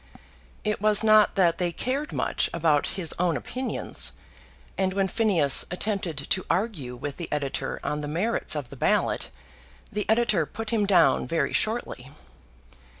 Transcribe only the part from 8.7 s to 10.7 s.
the ballot, the editor